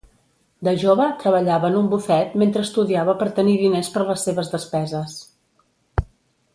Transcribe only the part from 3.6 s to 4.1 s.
diners per